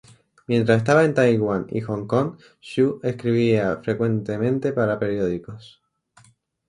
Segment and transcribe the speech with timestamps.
[0.47, 5.79] Mientras estaba en Taiwán y Hong Kong, Xu escribía frecuentemente para periódicos.